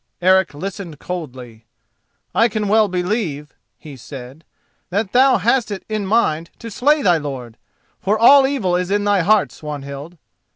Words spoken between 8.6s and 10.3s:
is in thy heart, Swanhild.